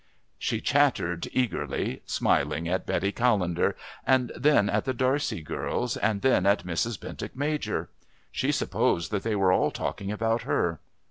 [0.39, 6.47] She chattered eagerly, smiling at Betty Callender, and then at the D'Arcy girls, and then
[6.47, 6.99] at Mrs.
[6.99, 7.87] Bentinck Major.
[8.31, 10.79] She supposed that they were all talking about her.